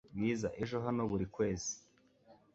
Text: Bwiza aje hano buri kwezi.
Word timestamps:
Bwiza 0.15 0.47
aje 0.61 0.77
hano 0.85 1.01
buri 1.11 1.25
kwezi. 1.35 1.73